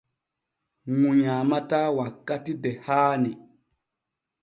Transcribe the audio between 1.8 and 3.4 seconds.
wakkati de haani.